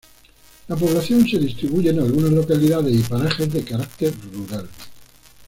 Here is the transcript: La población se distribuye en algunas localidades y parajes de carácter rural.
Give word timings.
La 0.67 0.75
población 0.75 1.27
se 1.29 1.37
distribuye 1.37 1.91
en 1.91 1.99
algunas 1.99 2.31
localidades 2.31 2.91
y 2.91 3.03
parajes 3.03 3.53
de 3.53 3.63
carácter 3.63 4.11
rural. 4.33 4.67